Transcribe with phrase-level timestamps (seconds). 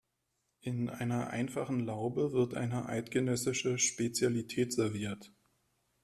[0.61, 5.31] In einer einfachen Laube wird eine eidgenössische Spezialität serviert.